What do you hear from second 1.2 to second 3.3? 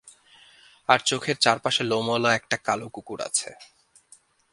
চারপাশে লোমওয়ালা একটা কালো কুকুর